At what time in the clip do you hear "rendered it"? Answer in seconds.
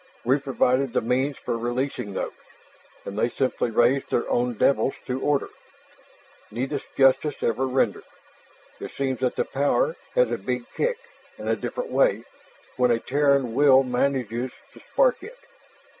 7.67-8.89